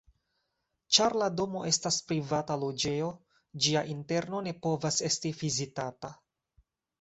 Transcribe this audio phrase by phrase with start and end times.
[0.95, 3.11] Ĉar la domo estas privata loĝejo,
[3.67, 6.13] ĝia interno ne povas esti vizitata.